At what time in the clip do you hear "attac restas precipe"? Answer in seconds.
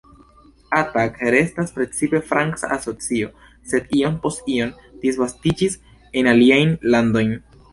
0.77-2.21